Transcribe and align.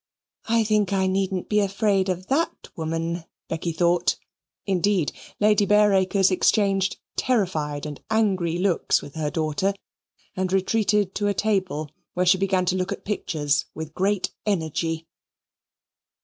"I 0.47 0.63
think 0.63 0.93
I 0.93 1.05
needn't 1.05 1.47
be 1.47 1.59
afraid 1.59 2.09
of 2.09 2.25
THAT 2.25 2.69
woman," 2.75 3.25
Becky 3.49 3.71
thought. 3.71 4.15
Indeed, 4.65 5.11
Lady 5.39 5.63
Bareacres 5.63 6.31
exchanged 6.31 6.97
terrified 7.15 7.85
and 7.85 8.01
angry 8.09 8.57
looks 8.57 9.03
with 9.03 9.13
her 9.13 9.29
daughter 9.29 9.75
and 10.35 10.51
retreated 10.51 11.13
to 11.13 11.27
a 11.27 11.35
table, 11.35 11.91
where 12.15 12.25
she 12.25 12.39
began 12.39 12.65
to 12.65 12.75
look 12.75 12.91
at 12.91 13.05
pictures 13.05 13.65
with 13.75 13.93
great 13.93 14.31
energy. 14.43 15.05